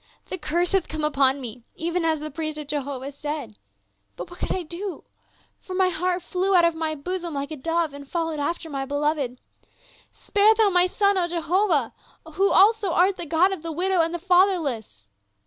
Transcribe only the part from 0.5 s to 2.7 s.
hath come upon mc, even as the priest of